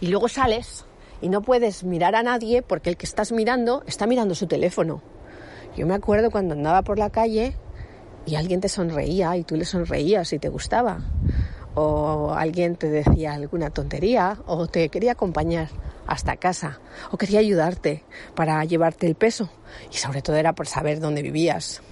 Y 0.00 0.08
luego 0.08 0.28
sales 0.28 0.84
y 1.20 1.28
no 1.28 1.42
puedes 1.42 1.84
mirar 1.84 2.14
a 2.14 2.22
nadie 2.22 2.62
porque 2.62 2.90
el 2.90 2.96
que 2.96 3.06
estás 3.06 3.32
mirando 3.32 3.82
está 3.86 4.06
mirando 4.06 4.34
su 4.34 4.46
teléfono. 4.46 5.02
Yo 5.76 5.86
me 5.86 5.94
acuerdo 5.94 6.30
cuando 6.30 6.54
andaba 6.54 6.82
por 6.82 6.98
la 6.98 7.10
calle 7.10 7.56
y 8.26 8.34
alguien 8.34 8.60
te 8.60 8.68
sonreía 8.68 9.36
y 9.36 9.44
tú 9.44 9.56
le 9.56 9.64
sonreías 9.64 10.32
y 10.32 10.38
te 10.38 10.48
gustaba. 10.48 11.00
O 11.74 12.32
alguien 12.34 12.76
te 12.76 12.88
decía 12.88 13.34
alguna 13.34 13.70
tontería 13.70 14.38
o 14.46 14.66
te 14.66 14.88
quería 14.88 15.12
acompañar 15.12 15.68
hasta 16.06 16.36
casa 16.36 16.80
o 17.12 17.16
quería 17.16 17.38
ayudarte 17.38 18.02
para 18.34 18.64
llevarte 18.64 19.06
el 19.06 19.14
peso. 19.14 19.48
Y 19.92 19.96
sobre 19.96 20.22
todo 20.22 20.36
era 20.36 20.54
por 20.54 20.66
saber 20.66 21.00
dónde 21.00 21.22
vivías. 21.22 21.82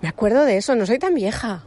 Me 0.00 0.08
acuerdo 0.08 0.44
de 0.44 0.58
eso, 0.58 0.76
no 0.76 0.86
soy 0.86 0.98
tan 0.98 1.14
vieja. 1.14 1.64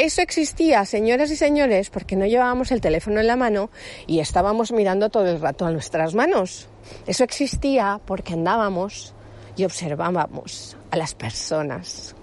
Eso 0.00 0.22
existía, 0.22 0.86
señoras 0.86 1.30
y 1.30 1.36
señores, 1.36 1.90
porque 1.90 2.16
no 2.16 2.24
llevábamos 2.24 2.72
el 2.72 2.80
teléfono 2.80 3.20
en 3.20 3.26
la 3.26 3.36
mano 3.36 3.68
y 4.06 4.20
estábamos 4.20 4.72
mirando 4.72 5.10
todo 5.10 5.26
el 5.26 5.38
rato 5.38 5.66
a 5.66 5.70
nuestras 5.70 6.14
manos. 6.14 6.70
Eso 7.06 7.22
existía 7.22 8.00
porque 8.06 8.32
andábamos 8.32 9.12
y 9.58 9.66
observábamos 9.66 10.78
a 10.90 10.96
las 10.96 11.14
personas. 11.14 12.14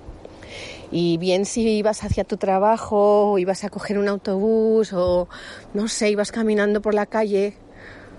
Y 0.92 1.18
bien 1.20 1.46
si 1.46 1.70
ibas 1.70 2.04
hacia 2.04 2.24
tu 2.24 2.38
trabajo, 2.38 3.34
o 3.34 3.38
ibas 3.38 3.64
a 3.64 3.70
coger 3.70 4.00
un 4.00 4.08
autobús 4.08 4.92
o 4.92 5.30
no 5.76 5.88
sé, 5.88 6.10
ibas 6.10 6.32
caminando 6.32 6.82
por 6.82 6.96
la 6.96 7.06
calle, 7.06 7.54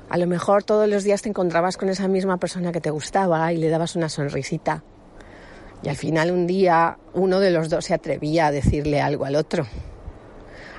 a 0.09 0.19
lo 0.19 0.29
mejor 0.29 0.63
todos 0.63 0.89
los 0.89 1.03
días 1.03 1.23
te 1.23 1.31
encontrabas 1.31 1.77
con 1.77 1.89
esa 1.89 2.07
misma 2.07 2.37
persona 2.37 2.71
que 2.71 2.81
te 2.81 2.91
gustaba 2.91 3.53
y 3.53 3.57
le 3.57 3.71
dabas 3.71 3.97
una 3.97 4.09
sonrisita. 4.09 4.85
Y 5.83 5.89
al 5.89 5.97
final 5.97 6.31
un 6.31 6.47
día 6.47 6.99
uno 7.15 7.41
de 7.41 7.51
los 7.51 7.71
dos 7.71 7.85
se 7.85 7.95
atrevía 7.95 8.47
a 8.47 8.53
decirle 8.53 9.01
algo 9.01 9.25
al 9.25 9.37
otro. 9.37 9.67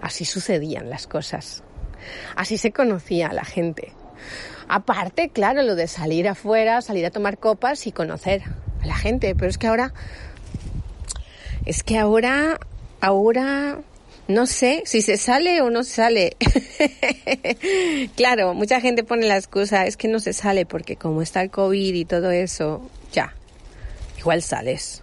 Así 0.02 0.26
sucedían 0.26 0.90
las 0.90 1.08
cosas. 1.08 1.64
Así 2.36 2.58
se 2.58 2.72
conocía 2.72 3.28
a 3.30 3.34
la 3.34 3.46
gente. 3.46 3.94
Aparte, 4.68 5.30
claro, 5.30 5.64
lo 5.64 5.76
de 5.76 5.88
salir 5.88 6.28
afuera, 6.28 6.82
salir 6.82 7.06
a 7.06 7.12
tomar 7.12 7.38
copas 7.38 7.88
y 7.88 7.92
conocer 7.92 8.44
a 8.82 8.86
la 8.86 8.96
gente. 8.96 9.36
Pero 9.36 9.50
es 9.50 9.58
que 9.58 9.68
ahora, 9.68 9.94
es 11.66 11.84
que 11.84 11.98
ahora, 11.98 12.60
ahora, 13.02 13.80
no 14.28 14.46
sé 14.46 14.84
si 14.86 15.02
se 15.02 15.18
sale 15.18 15.62
o 15.62 15.70
no 15.70 15.84
sale. 15.84 16.38
claro, 18.16 18.54
mucha 18.54 18.80
gente 18.80 19.04
pone 19.04 19.28
la 19.28 19.38
excusa, 19.38 19.86
es 19.86 19.98
que 19.98 20.08
no 20.08 20.20
se 20.20 20.34
sale 20.34 20.66
porque 20.66 20.96
como 20.96 21.22
está 21.22 21.42
el 21.42 21.50
COVID 21.50 21.96
y 21.96 22.06
todo 22.06 22.30
eso, 22.30 22.88
ya, 23.12 23.34
igual 24.20 24.42
sales. 24.42 25.02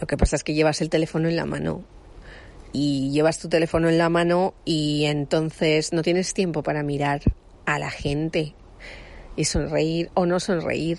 Lo 0.00 0.06
que 0.06 0.16
pasa 0.16 0.36
es 0.36 0.44
que 0.44 0.54
llevas 0.54 0.80
el 0.80 0.90
teléfono 0.90 1.28
en 1.28 1.36
la 1.36 1.46
mano 1.46 1.82
y 2.72 3.10
llevas 3.10 3.38
tu 3.38 3.48
teléfono 3.48 3.88
en 3.88 3.98
la 3.98 4.10
mano 4.10 4.54
y 4.64 5.04
entonces 5.06 5.92
no 5.92 6.02
tienes 6.02 6.34
tiempo 6.34 6.62
para 6.62 6.82
mirar 6.82 7.22
a 7.64 7.78
la 7.78 7.90
gente 7.90 8.54
y 9.36 9.44
sonreír 9.44 10.10
o 10.14 10.26
no 10.26 10.38
sonreír. 10.38 10.98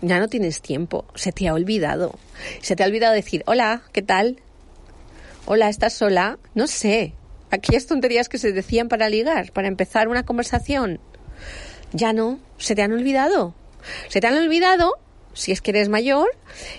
Ya 0.00 0.18
no 0.18 0.28
tienes 0.28 0.62
tiempo, 0.62 1.04
se 1.14 1.30
te 1.30 1.46
ha 1.46 1.52
olvidado. 1.52 2.18
Se 2.62 2.74
te 2.74 2.82
ha 2.82 2.86
olvidado 2.86 3.12
decir, 3.12 3.42
hola, 3.46 3.82
¿qué 3.92 4.00
tal? 4.00 4.38
Hola, 5.44 5.68
¿estás 5.68 5.92
sola? 5.92 6.38
No 6.54 6.66
sé. 6.66 7.12
Aquellas 7.50 7.86
tonterías 7.86 8.30
que 8.30 8.38
se 8.38 8.52
decían 8.52 8.88
para 8.88 9.10
ligar, 9.10 9.52
para 9.52 9.68
empezar 9.68 10.08
una 10.08 10.24
conversación. 10.24 11.00
Ya 11.92 12.14
no, 12.14 12.40
se 12.56 12.74
te 12.74 12.82
han 12.82 12.92
olvidado. 12.92 13.54
Se 14.08 14.20
te 14.20 14.26
han 14.26 14.38
olvidado 14.38 14.94
si 15.32 15.52
es 15.52 15.60
que 15.60 15.70
eres 15.70 15.88
mayor 15.88 16.28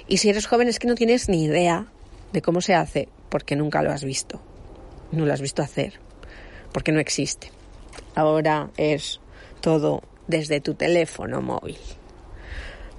y 0.07 0.17
si 0.17 0.29
eres 0.29 0.47
joven 0.47 0.67
es 0.67 0.79
que 0.79 0.87
no 0.87 0.95
tienes 0.95 1.29
ni 1.29 1.43
idea 1.43 1.87
de 2.33 2.41
cómo 2.41 2.61
se 2.61 2.73
hace 2.73 3.09
porque 3.29 3.55
nunca 3.55 3.81
lo 3.81 3.91
has 3.91 4.03
visto. 4.03 4.41
No 5.11 5.25
lo 5.25 5.33
has 5.33 5.41
visto 5.41 5.61
hacer 5.61 5.99
porque 6.71 6.91
no 6.91 6.99
existe. 6.99 7.51
Ahora 8.15 8.69
es 8.77 9.19
todo 9.61 10.03
desde 10.27 10.61
tu 10.61 10.73
teléfono 10.73 11.41
móvil. 11.41 11.77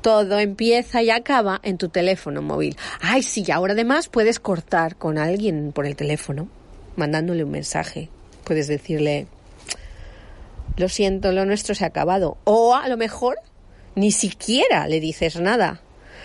Todo 0.00 0.40
empieza 0.40 1.02
y 1.02 1.10
acaba 1.10 1.60
en 1.62 1.78
tu 1.78 1.88
teléfono 1.88 2.42
móvil. 2.42 2.76
Ay, 3.00 3.22
sí, 3.22 3.44
ahora 3.52 3.74
además 3.74 4.08
puedes 4.08 4.40
cortar 4.40 4.96
con 4.96 5.16
alguien 5.16 5.72
por 5.72 5.86
el 5.86 5.94
teléfono, 5.94 6.48
mandándole 6.96 7.44
un 7.44 7.52
mensaje. 7.52 8.08
Puedes 8.42 8.66
decirle, 8.66 9.28
lo 10.76 10.88
siento, 10.88 11.30
lo 11.30 11.44
nuestro 11.46 11.76
se 11.76 11.84
ha 11.84 11.88
acabado. 11.88 12.36
O 12.44 12.74
a 12.74 12.88
lo 12.88 12.96
mejor 12.96 13.38
ni 13.94 14.12
siquiera 14.12 14.86
le 14.88 15.00
dices 15.00 15.36
nada. 15.40 15.80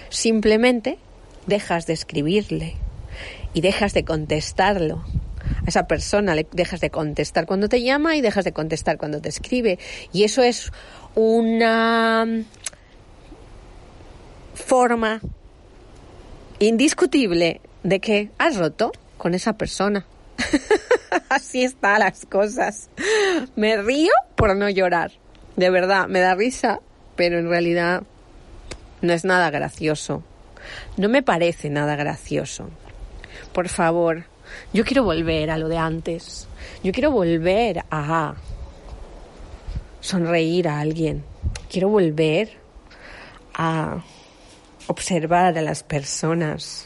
Simplemente 0.10 0.98
dejas 1.46 1.86
de 1.88 1.94
escribirle 1.94 2.76
y 3.54 3.62
dejas 3.62 3.94
de 3.94 4.06
contestarlo. 4.06 5.04
A 5.66 5.68
esa 5.68 5.88
persona 5.88 6.36
le 6.36 6.46
dejas 6.52 6.82
de 6.82 6.90
contestar 6.90 7.46
cuando 7.46 7.70
te 7.70 7.82
llama 7.82 8.16
y 8.16 8.22
dejas 8.22 8.46
de 8.46 8.52
contestar 8.52 8.98
cuando 8.98 9.22
te 9.22 9.30
escribe. 9.30 9.80
Y 10.14 10.24
eso 10.24 10.44
es 10.44 10.72
una 11.16 12.26
forma 14.54 15.22
indiscutible 16.60 17.62
de 17.84 18.00
que 18.00 18.30
has 18.38 18.58
roto 18.58 18.92
con 19.18 19.34
esa 19.34 19.54
persona. 19.54 20.06
Así 21.30 21.64
están 21.64 22.00
las 22.00 22.26
cosas. 22.26 22.90
Me 23.56 23.78
río 23.78 24.12
por 24.36 24.56
no 24.56 24.70
llorar. 24.70 25.12
De 25.56 25.70
verdad, 25.70 26.08
me 26.08 26.20
da 26.20 26.36
risa 26.36 26.82
pero 27.18 27.40
en 27.40 27.50
realidad 27.50 28.04
no 29.02 29.12
es 29.12 29.26
nada 29.26 29.50
gracioso. 29.50 30.24
No 30.96 31.10
me 31.10 31.22
parece 31.22 31.70
nada 31.70 31.98
gracioso. 31.98 32.70
Por 33.52 33.68
favor, 33.68 34.24
yo 34.72 34.86
quiero 34.86 35.04
volver 35.04 35.52
a 35.52 35.58
lo 35.58 35.68
de 35.68 35.78
antes. 35.78 36.48
Yo 36.84 36.94
quiero 36.94 37.12
volver 37.12 37.84
a 37.92 38.36
sonreír 40.00 40.70
a 40.70 40.80
alguien. 40.80 41.24
Quiero 41.70 41.90
volver 41.90 42.52
a 43.54 44.04
observar 44.88 45.58
a 45.58 45.62
las 45.62 45.84
personas. 45.84 46.86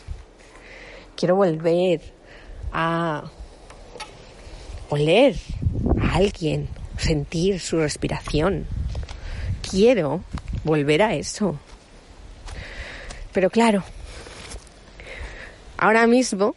quiero 1.15 1.35
volver 1.35 2.01
a 2.71 3.29
oler 4.89 5.35
a 6.01 6.15
alguien, 6.15 6.67
sentir 6.97 7.59
su 7.59 7.77
respiración. 7.77 8.65
Quiero 9.71 10.21
volver 10.63 11.01
a 11.01 11.15
eso. 11.15 11.57
Pero 13.31 13.49
claro, 13.49 13.83
ahora 15.77 16.05
mismo, 16.07 16.55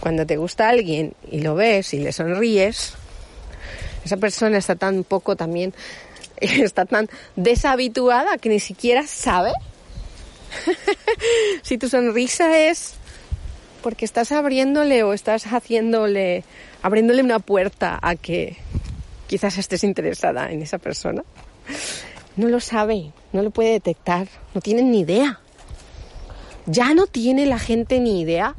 cuando 0.00 0.26
te 0.26 0.38
gusta 0.38 0.70
alguien 0.70 1.12
y 1.30 1.42
lo 1.42 1.54
ves 1.54 1.92
y 1.92 1.98
le 1.98 2.12
sonríes, 2.12 2.94
esa 4.04 4.16
persona 4.16 4.56
está 4.56 4.76
tan 4.76 5.04
poco 5.04 5.36
también, 5.36 5.74
está 6.40 6.86
tan 6.86 7.08
deshabituada 7.36 8.38
que 8.38 8.48
ni 8.48 8.60
siquiera 8.60 9.06
sabe 9.06 9.52
si 11.62 11.76
tu 11.76 11.88
sonrisa 11.88 12.58
es 12.58 12.94
porque 13.82 14.04
estás 14.04 14.32
abriéndole 14.32 15.02
o 15.02 15.12
estás 15.12 15.44
haciéndole, 15.44 16.44
abriéndole 16.82 17.22
una 17.22 17.38
puerta 17.38 17.98
a 18.02 18.16
que 18.16 18.56
quizás 19.26 19.58
estés 19.58 19.84
interesada 19.84 20.50
en 20.50 20.62
esa 20.62 20.78
persona. 20.78 21.22
No 22.36 22.48
lo 22.48 22.60
sabe, 22.60 23.12
no 23.32 23.42
lo 23.42 23.50
puede 23.50 23.72
detectar, 23.72 24.28
no 24.54 24.60
tiene 24.60 24.82
ni 24.82 25.00
idea. 25.00 25.40
Ya 26.66 26.92
no 26.94 27.06
tiene 27.06 27.46
la 27.46 27.58
gente 27.58 27.98
ni 27.98 28.20
idea 28.20 28.54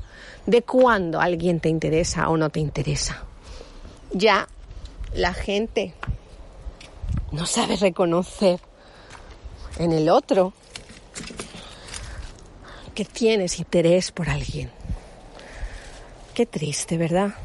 de 0.47 0.63
cuándo 0.63 1.19
alguien 1.19 1.59
te 1.59 1.69
interesa 1.69 2.29
o 2.29 2.37
no 2.37 2.49
te 2.49 2.59
interesa. 2.59 3.23
Ya 4.11 4.47
la 5.13 5.33
gente 5.33 5.93
no 7.31 7.45
sabe 7.45 7.75
reconocer 7.75 8.59
en 9.77 9.91
el 9.91 10.09
otro 10.09 10.53
que 12.95 13.05
tienes 13.05 13.59
interés 13.59 14.11
por 14.11 14.29
alguien. 14.29 14.71
Qué 16.33 16.45
triste, 16.45 16.97
¿verdad? 16.97 17.35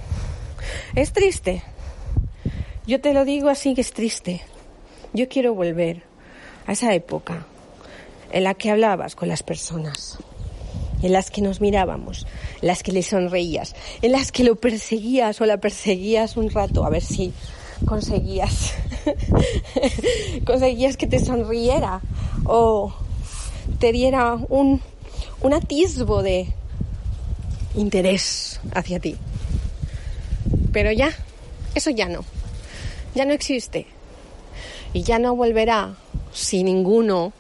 Es 0.95 1.13
triste. 1.13 1.63
Yo 2.87 3.01
te 3.01 3.13
lo 3.13 3.25
digo 3.25 3.49
así 3.49 3.75
que 3.75 3.81
es 3.83 3.93
triste. 3.93 4.43
Yo 5.13 5.29
quiero 5.29 5.55
volver 5.55 6.12
a 6.67 6.73
esa 6.73 6.95
época 6.95 7.47
en 8.33 8.45
la 8.45 8.55
que 8.55 8.71
hablabas 8.71 9.15
con 9.15 9.29
las 9.29 9.43
personas, 9.43 10.19
en 11.03 11.13
las 11.13 11.31
que 11.31 11.43
nos 11.43 11.61
mirábamos, 11.61 12.27
en 12.61 12.69
las 12.69 12.83
que 12.83 12.93
le 12.93 13.03
sonreías, 13.03 13.75
en 14.01 14.13
las 14.13 14.33
que 14.33 14.45
lo 14.45 14.57
perseguías 14.57 15.41
o 15.41 15.47
la 15.47 15.59
perseguías 15.59 16.37
un 16.37 16.51
rato 16.51 16.85
a 16.85 16.91
ver 16.91 17.03
si 17.03 17.33
conseguías 17.87 18.75
conseguías 20.47 20.97
que 20.97 21.07
te 21.07 21.19
sonriera 21.19 22.01
o 22.45 22.93
te 23.79 23.93
diera 23.93 24.35
un, 24.49 24.81
un 25.41 25.53
atisbo 25.53 26.23
de 26.23 26.49
interés 27.75 28.61
hacia 28.75 29.01
ti. 29.01 29.17
Pero 30.73 30.93
ya, 30.93 31.11
eso 31.75 31.91
ya 31.91 32.09
no. 32.09 32.25
Ya 33.15 33.25
no 33.25 33.33
existe. 33.33 33.87
Y 34.93 35.03
ya 35.03 35.19
no 35.19 35.35
volverá 35.35 35.95
si 36.33 36.65
ninguno 36.65 37.33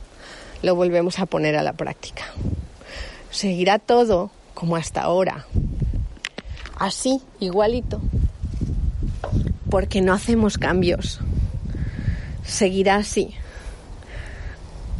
lo 0.62 0.74
volvemos 0.74 1.18
a 1.18 1.26
poner 1.26 1.56
a 1.56 1.62
la 1.62 1.72
práctica. 1.72 2.24
Seguirá 3.30 3.78
todo 3.78 4.30
como 4.54 4.76
hasta 4.76 5.02
ahora. 5.02 5.46
Así, 6.78 7.20
igualito. 7.40 8.00
Porque 9.70 10.00
no 10.00 10.12
hacemos 10.12 10.58
cambios. 10.58 11.20
Seguirá 12.44 12.96
así. 12.96 13.34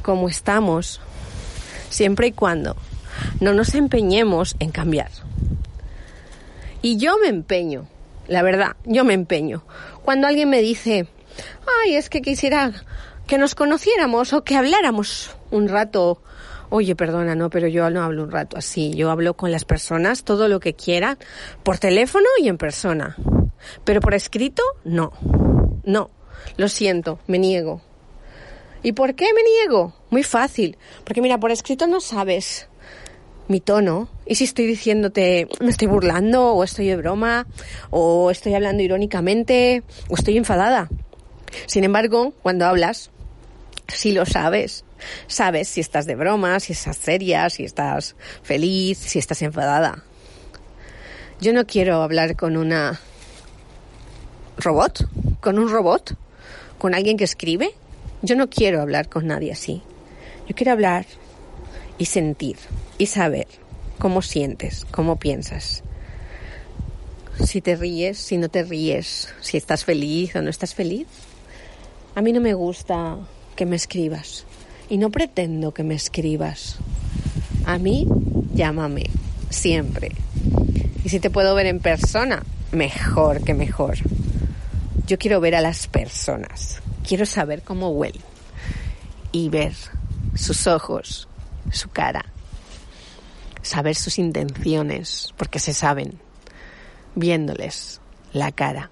Como 0.03 0.29
estamos. 0.29 1.01
Siempre 1.91 2.29
y 2.29 2.33
cuando 2.33 2.77
no 3.41 3.53
nos 3.55 3.75
empeñemos 3.75 4.57
en 4.59 4.71
cambiar. 4.71 5.11
Y 6.81 6.97
yo 6.97 7.17
me 7.19 7.29
empeño, 7.29 7.87
la 8.27 8.43
verdad, 8.43 8.77
yo 8.85 9.05
me 9.05 9.15
empeño. 9.15 9.63
Cuando 10.05 10.27
alguien 10.27 10.51
me 10.51 10.63
dice, 10.63 11.07
ay, 11.85 11.95
es 11.95 12.09
que 12.09 12.23
quisiera 12.23 12.73
que 13.27 13.39
nos 13.39 13.55
conociéramos 13.55 14.33
o 14.33 14.45
que 14.45 14.57
habláramos 14.57 15.35
un 15.51 15.69
rato. 15.69 16.23
Oye, 16.71 16.97
perdona, 16.97 17.35
no, 17.35 17.51
pero 17.51 17.69
yo 17.69 17.89
no 17.91 18.03
hablo 18.03 18.25
un 18.25 18.31
rato 18.31 18.57
así. 18.57 18.95
Yo 18.95 19.11
hablo 19.11 19.35
con 19.35 19.53
las 19.53 19.65
personas 19.65 20.25
todo 20.25 20.49
lo 20.49 20.59
que 20.59 20.75
quieran, 20.75 21.19
por 21.63 21.79
teléfono 21.79 22.27
y 22.41 22.49
en 22.49 22.59
persona. 22.59 23.17
Pero 23.85 24.01
por 24.01 24.15
escrito, 24.15 24.63
no. 24.85 25.13
No. 25.85 26.11
Lo 26.57 26.69
siento, 26.69 27.19
me 27.27 27.39
niego. 27.39 27.83
¿Y 28.83 28.93
por 28.93 29.15
qué 29.15 29.27
me 29.35 29.43
niego? 29.43 29.95
Muy 30.11 30.23
fácil. 30.23 30.77
Porque 31.05 31.23
mira, 31.23 31.39
por 31.39 31.53
escrito 31.53 31.87
no 31.87 32.01
sabes 32.01 32.69
mi 33.49 33.61
tono 33.61 34.09
y 34.25 34.37
si 34.37 34.45
estoy 34.45 34.67
diciéndote 34.67 35.49
me 35.61 35.71
estoy 35.71 35.89
burlando 35.89 36.55
o 36.55 36.65
estoy 36.65 36.87
de 36.87 36.97
broma 36.97 37.47
o 37.91 38.31
estoy 38.31 38.55
hablando 38.55 38.83
irónicamente 38.83 39.83
o 40.09 40.15
estoy 40.15 40.37
enfadada. 40.37 40.89
Sin 41.67 41.85
embargo, 41.85 42.33
cuando 42.43 42.67
hablas, 42.67 43.11
si 43.89 44.13
lo 44.13 44.27
sabes, 44.27 44.85
sabes 45.27 45.69
si 45.69 45.81
estás 45.81 46.07
de 46.07 46.15
broma, 46.15 46.61
si 46.61 46.73
estás 46.73 46.97
seria, 46.97 47.51
si 47.51 47.65
estás 47.65 48.17
feliz, 48.43 48.99
si 48.99 49.19
estás 49.19 49.43
enfadada. 49.43 50.05
Yo 51.41 51.53
no 51.53 51.67
quiero 51.67 52.03
hablar 52.03 52.37
con 52.37 52.57
una 52.57 53.01
robot, 54.59 55.09
con 55.41 55.59
un 55.59 55.69
robot, 55.71 56.17
con 56.79 56.95
alguien 56.95 57.17
que 57.17 57.25
escribe. 57.25 57.75
Yo 58.23 58.37
no 58.37 58.49
quiero 58.49 58.81
hablar 58.81 59.09
con 59.09 59.27
nadie 59.27 59.53
así. 59.53 59.83
Yo 60.49 60.55
quiero 60.55 60.73
hablar 60.73 61.07
y 61.99 62.07
sentir 62.07 62.57
y 62.99 63.07
saber 63.07 63.47
cómo 63.99 64.23
sientes, 64.23 64.87
cómo 64.91 65.19
piensas. 65.19 65.83
Si 67.45 67.61
te 67.61 67.77
ríes, 67.77 68.19
si 68.19 68.37
no 68.37 68.49
te 68.49 68.63
ríes, 68.63 69.33
si 69.41 69.57
estás 69.57 69.85
feliz 69.85 70.37
o 70.37 70.43
no 70.43 70.51
estás 70.51 70.75
feliz. 70.75 71.07
A 72.15 72.21
mí 72.21 72.33
no 72.33 72.41
me 72.41 72.53
gusta 72.53 73.17
que 73.57 73.65
me 73.65 73.77
escribas 73.77 74.45
y 74.91 74.99
no 74.99 75.11
pretendo 75.11 75.73
que 75.73 75.83
me 75.83 75.95
escribas. 75.95 76.77
A 77.65 77.79
mí, 77.79 78.07
llámame, 78.53 79.05
siempre. 79.49 80.13
Y 81.05 81.09
si 81.09 81.21
te 81.21 81.31
puedo 81.31 81.55
ver 81.55 81.67
en 81.67 81.81
persona, 81.81 82.43
mejor 82.71 83.43
que 83.43 83.55
mejor. 83.55 83.97
Yo 85.07 85.17
quiero 85.19 85.41
ver 85.41 85.55
a 85.55 85.63
las 85.63 85.87
personas, 85.87 86.83
quiero 87.07 87.25
saber 87.25 87.63
cómo 87.63 87.89
huelen 87.89 88.23
y 89.33 89.49
ver 89.49 89.73
sus 90.35 90.67
ojos, 90.67 91.29
su 91.71 91.89
cara, 91.89 92.27
saber 93.63 93.95
sus 93.95 94.19
intenciones, 94.19 95.33
porque 95.39 95.59
se 95.59 95.73
saben, 95.73 96.19
viéndoles 97.15 98.01
la 98.33 98.53
cara. 98.53 98.91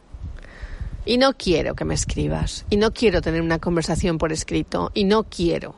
Y 1.05 1.19
no 1.19 1.33
quiero 1.35 1.75
que 1.75 1.85
me 1.85 1.95
escribas, 1.95 2.67
y 2.71 2.77
no 2.77 2.93
quiero 2.93 3.23
tener 3.23 3.41
una 3.41 3.59
conversación 3.59 4.19
por 4.19 4.33
escrito, 4.33 4.91
y 4.95 5.05
no 5.05 5.25
quiero 5.25 5.75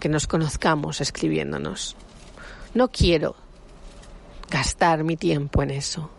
que 0.00 0.08
nos 0.08 0.26
conozcamos 0.26 1.00
escribiéndonos. 1.00 1.96
No 2.74 2.88
quiero 2.88 3.36
gastar 4.50 5.04
mi 5.04 5.16
tiempo 5.16 5.62
en 5.62 5.70
eso, 5.70 6.10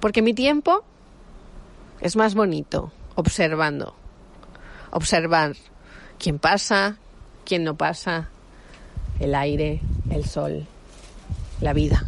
porque 0.00 0.22
mi 0.22 0.34
tiempo 0.34 0.84
es 2.00 2.16
más 2.16 2.34
bonito 2.34 2.92
observando, 3.14 3.94
observar 4.90 5.56
quién 6.18 6.38
pasa, 6.38 6.96
quién 7.44 7.64
no 7.64 7.76
pasa, 7.76 8.28
el 9.20 9.34
aire, 9.34 9.80
el 10.10 10.24
sol, 10.24 10.66
la 11.60 11.72
vida. 11.72 12.04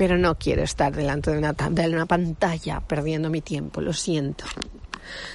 Pero 0.00 0.16
no 0.16 0.38
quiero 0.38 0.62
estar 0.62 0.96
delante 0.96 1.30
de 1.30 1.36
una, 1.36 1.52
de 1.52 1.88
una 1.88 2.06
pantalla 2.06 2.80
perdiendo 2.80 3.28
mi 3.28 3.42
tiempo, 3.42 3.82
lo 3.82 3.92
siento. 3.92 4.46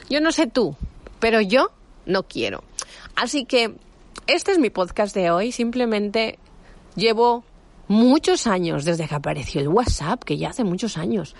Yo 0.09 0.19
no 0.21 0.31
sé 0.31 0.47
tú, 0.47 0.75
pero 1.19 1.39
yo 1.39 1.69
no 2.07 2.23
quiero. 2.23 2.63
Así 3.15 3.45
que 3.45 3.75
este 4.25 4.53
es 4.53 4.57
mi 4.57 4.71
podcast 4.71 5.13
de 5.13 5.29
hoy. 5.29 5.51
Simplemente 5.51 6.39
llevo 6.95 7.43
muchos 7.87 8.47
años 8.47 8.85
desde 8.85 9.07
que 9.07 9.15
apareció 9.15 9.61
el 9.61 9.67
WhatsApp, 9.67 10.23
que 10.23 10.37
ya 10.37 10.49
hace 10.49 10.63
muchos 10.63 10.97
años. 10.97 11.35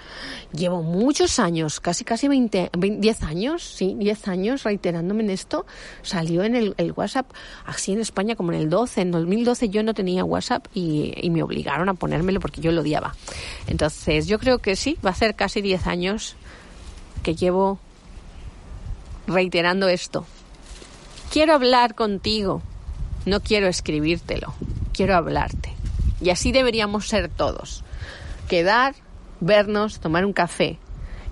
Llevo 0.52 0.84
muchos 0.84 1.40
años, 1.40 1.80
casi 1.80 2.04
casi 2.04 2.28
20, 2.28 2.72
10 2.78 3.24
años, 3.24 3.64
sí, 3.64 3.96
10 3.98 4.28
años 4.28 4.64
reiterándome 4.64 5.24
en 5.24 5.32
esto. 5.32 5.66
Salió 6.02 6.44
en 6.44 6.56
el, 6.56 6.76
WhatsApp 6.96 7.32
así 7.66 7.94
en 7.94 8.00
España 8.00 8.36
como 8.36 8.52
en 8.54 8.60
el 8.60 8.70
12. 8.70 9.02
En 9.02 9.12
2012 9.12 9.70
yo 9.70 9.84
no 9.84 9.94
tenía 9.94 10.24
WhatsApp 10.24 10.68
y, 10.74 11.14
y, 11.16 11.30
me 11.30 11.44
obligaron 11.44 11.90
a 11.90 11.94
ponérmelo 11.94 12.40
porque 12.40 12.62
yo 12.62 12.72
lo 12.72 12.82
odiaba. 12.82 13.16
Entonces 13.68 14.28
yo 14.28 14.40
creo 14.40 14.60
que 14.60 14.76
sí, 14.76 14.98
va 15.06 15.10
a 15.12 15.16
ser 15.16 15.36
casi 15.36 15.62
10 15.62 15.88
años 15.88 16.36
que 17.24 17.36
llevo 17.36 17.80
reiterando 19.28 19.88
esto. 19.88 20.26
Quiero 21.32 21.54
hablar 21.54 21.96
contigo, 21.96 22.62
no 23.26 23.42
quiero 23.42 23.68
escribírtelo, 23.68 24.54
quiero 24.94 25.16
hablarte. 25.16 25.75
Y 26.22 26.30
así 26.30 26.52
deberíamos 26.52 27.08
ser 27.08 27.30
todos. 27.30 27.84
Quedar, 28.48 28.96
vernos, 29.40 30.00
tomar 30.00 30.26
un 30.26 30.34
café 30.34 30.80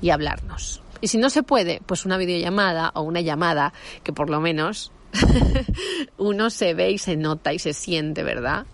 y 0.02 0.10
hablarnos. 0.10 0.82
Y 1.02 1.08
si 1.08 1.18
no 1.18 1.30
se 1.30 1.44
puede, 1.44 1.82
pues 1.86 2.06
una 2.06 2.18
videollamada 2.18 2.92
o 2.96 3.02
una 3.02 3.22
llamada 3.22 3.74
que 4.04 4.14
por 4.14 4.30
lo 4.30 4.40
menos 4.40 4.92
uno 6.18 6.50
se 6.50 6.74
ve 6.74 6.92
y 6.92 6.98
se 6.98 7.16
nota 7.16 7.54
y 7.54 7.60
se 7.60 7.74
siente, 7.74 8.24
¿verdad? 8.24 8.66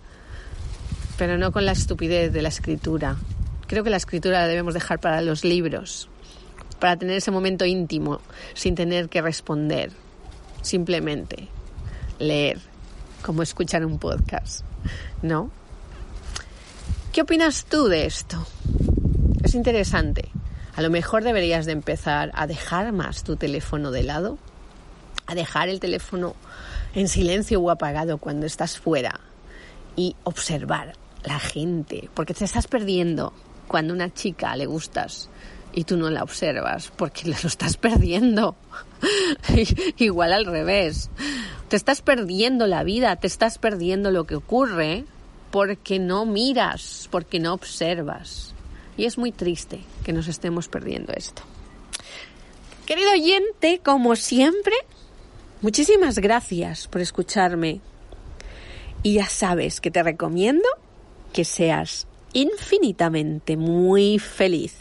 pero 1.20 1.36
no 1.36 1.52
con 1.52 1.66
la 1.66 1.72
estupidez 1.72 2.32
de 2.32 2.40
la 2.40 2.48
escritura. 2.48 3.14
Creo 3.66 3.84
que 3.84 3.90
la 3.90 3.98
escritura 3.98 4.40
la 4.40 4.46
debemos 4.46 4.72
dejar 4.72 5.00
para 5.00 5.20
los 5.20 5.44
libros, 5.44 6.08
para 6.78 6.96
tener 6.96 7.18
ese 7.18 7.30
momento 7.30 7.66
íntimo, 7.66 8.22
sin 8.54 8.74
tener 8.74 9.10
que 9.10 9.20
responder. 9.20 9.92
Simplemente 10.62 11.48
leer, 12.18 12.58
como 13.20 13.42
escuchar 13.42 13.84
un 13.84 13.98
podcast, 13.98 14.64
¿no? 15.20 15.50
¿Qué 17.12 17.22
opinas 17.22 17.64
tú 17.64 17.88
de 17.88 18.06
esto? 18.06 18.46
Es 19.42 19.56
interesante. 19.56 20.28
A 20.76 20.80
lo 20.80 20.90
mejor 20.90 21.24
deberías 21.24 21.66
de 21.66 21.72
empezar 21.72 22.30
a 22.34 22.46
dejar 22.46 22.92
más 22.92 23.24
tu 23.24 23.34
teléfono 23.34 23.90
de 23.90 24.04
lado, 24.04 24.38
a 25.26 25.34
dejar 25.34 25.68
el 25.68 25.80
teléfono 25.80 26.36
en 26.94 27.08
silencio 27.08 27.60
o 27.60 27.70
apagado 27.70 28.18
cuando 28.18 28.46
estás 28.46 28.78
fuera 28.78 29.18
y 29.96 30.14
observar 30.22 30.92
la 31.24 31.40
gente, 31.40 32.08
porque 32.14 32.32
te 32.32 32.44
estás 32.44 32.68
perdiendo 32.68 33.32
cuando 33.66 33.92
una 33.92 34.14
chica 34.14 34.54
le 34.54 34.66
gustas 34.66 35.30
y 35.72 35.82
tú 35.82 35.96
no 35.96 36.10
la 36.10 36.22
observas, 36.22 36.92
porque 36.94 37.28
lo 37.28 37.34
estás 37.34 37.76
perdiendo. 37.76 38.54
Igual 39.98 40.32
al 40.32 40.46
revés. 40.46 41.10
Te 41.68 41.74
estás 41.74 42.02
perdiendo 42.02 42.68
la 42.68 42.84
vida, 42.84 43.16
te 43.16 43.26
estás 43.26 43.58
perdiendo 43.58 44.12
lo 44.12 44.26
que 44.28 44.36
ocurre 44.36 45.06
porque 45.50 45.98
no 45.98 46.26
miras, 46.26 47.08
porque 47.10 47.40
no 47.40 47.52
observas. 47.52 48.54
Y 48.96 49.04
es 49.06 49.18
muy 49.18 49.32
triste 49.32 49.80
que 50.04 50.12
nos 50.12 50.28
estemos 50.28 50.68
perdiendo 50.68 51.12
esto. 51.12 51.42
Querido 52.86 53.12
oyente, 53.12 53.80
como 53.84 54.16
siempre, 54.16 54.74
muchísimas 55.62 56.18
gracias 56.18 56.88
por 56.88 57.00
escucharme. 57.00 57.80
Y 59.02 59.14
ya 59.14 59.26
sabes 59.26 59.80
que 59.80 59.90
te 59.90 60.02
recomiendo 60.02 60.68
que 61.32 61.44
seas 61.44 62.06
infinitamente 62.32 63.56
muy 63.56 64.18
feliz. 64.18 64.74